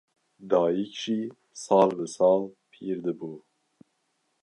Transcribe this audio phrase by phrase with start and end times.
[0.49, 1.21] Dayîk jî
[1.63, 3.33] sal bi sal pîr dibû